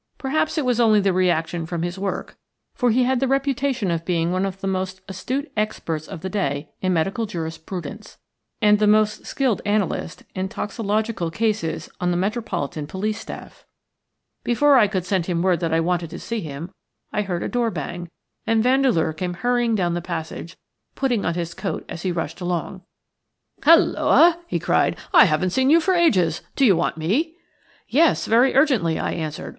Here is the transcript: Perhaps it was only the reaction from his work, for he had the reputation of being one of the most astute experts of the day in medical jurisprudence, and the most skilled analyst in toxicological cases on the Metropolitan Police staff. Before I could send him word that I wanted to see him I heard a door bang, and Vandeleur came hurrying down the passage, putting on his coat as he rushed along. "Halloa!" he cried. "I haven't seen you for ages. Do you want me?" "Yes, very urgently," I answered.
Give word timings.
Perhaps 0.17 0.57
it 0.57 0.65
was 0.65 0.79
only 0.79 0.99
the 0.99 1.13
reaction 1.13 1.67
from 1.67 1.83
his 1.83 1.99
work, 1.99 2.35
for 2.73 2.89
he 2.89 3.03
had 3.03 3.19
the 3.19 3.27
reputation 3.27 3.91
of 3.91 4.03
being 4.03 4.31
one 4.31 4.47
of 4.47 4.59
the 4.59 4.65
most 4.67 4.99
astute 5.07 5.51
experts 5.55 6.07
of 6.07 6.21
the 6.21 6.27
day 6.29 6.71
in 6.81 6.91
medical 6.91 7.27
jurisprudence, 7.27 8.17
and 8.63 8.79
the 8.79 8.87
most 8.87 9.27
skilled 9.27 9.61
analyst 9.63 10.23
in 10.33 10.49
toxicological 10.49 11.29
cases 11.29 11.87
on 11.99 12.09
the 12.09 12.17
Metropolitan 12.17 12.87
Police 12.87 13.19
staff. 13.19 13.63
Before 14.43 14.75
I 14.75 14.87
could 14.87 15.05
send 15.05 15.27
him 15.27 15.43
word 15.43 15.59
that 15.59 15.71
I 15.71 15.79
wanted 15.79 16.09
to 16.09 16.19
see 16.19 16.41
him 16.41 16.71
I 17.13 17.21
heard 17.21 17.43
a 17.43 17.47
door 17.47 17.69
bang, 17.69 18.09
and 18.47 18.63
Vandeleur 18.63 19.13
came 19.13 19.35
hurrying 19.35 19.75
down 19.75 19.93
the 19.93 20.01
passage, 20.01 20.57
putting 20.95 21.25
on 21.25 21.35
his 21.35 21.53
coat 21.53 21.85
as 21.87 22.01
he 22.01 22.11
rushed 22.11 22.41
along. 22.41 22.81
"Halloa!" 23.65 24.39
he 24.47 24.57
cried. 24.57 24.97
"I 25.13 25.25
haven't 25.25 25.51
seen 25.51 25.69
you 25.69 25.79
for 25.79 25.93
ages. 25.93 26.41
Do 26.55 26.65
you 26.65 26.75
want 26.75 26.97
me?" 26.97 27.35
"Yes, 27.87 28.25
very 28.25 28.55
urgently," 28.55 28.97
I 28.97 29.11
answered. 29.11 29.49